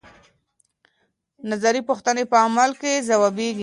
[1.51, 3.59] نظري پوښتنې په عمل کې ځوابيږي.